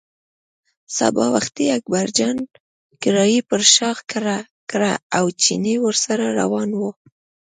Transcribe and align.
سبا 0.97 1.25
وختي 1.35 1.65
اکبرجان 1.77 2.37
کړایی 3.03 3.39
پر 3.49 3.61
شا 3.73 3.89
کړه 4.71 4.93
او 5.17 5.25
چيني 5.43 5.75
ورسره 5.85 6.25
روان 6.39 6.69
و. 6.79 6.81